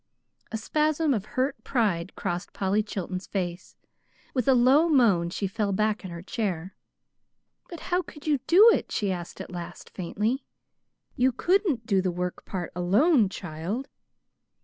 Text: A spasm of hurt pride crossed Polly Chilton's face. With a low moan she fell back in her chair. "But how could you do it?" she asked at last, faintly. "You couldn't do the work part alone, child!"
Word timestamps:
A 0.51 0.57
spasm 0.57 1.13
of 1.13 1.25
hurt 1.37 1.63
pride 1.63 2.15
crossed 2.15 2.53
Polly 2.53 2.81
Chilton's 2.81 3.27
face. 3.27 3.75
With 4.33 4.47
a 4.47 4.55
low 4.55 4.89
moan 4.89 5.29
she 5.29 5.45
fell 5.45 5.71
back 5.73 6.03
in 6.03 6.09
her 6.09 6.23
chair. 6.23 6.75
"But 7.69 7.81
how 7.93 8.01
could 8.01 8.25
you 8.25 8.39
do 8.47 8.67
it?" 8.73 8.91
she 8.91 9.11
asked 9.11 9.39
at 9.39 9.51
last, 9.51 9.91
faintly. 9.91 10.43
"You 11.15 11.31
couldn't 11.31 11.85
do 11.85 12.01
the 12.01 12.09
work 12.09 12.45
part 12.45 12.71
alone, 12.75 13.29
child!" 13.29 13.89